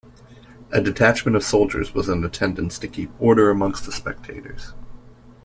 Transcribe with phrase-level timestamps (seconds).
[0.71, 4.73] A detachment of soldiers was in attendance to keep order amongst the spectators.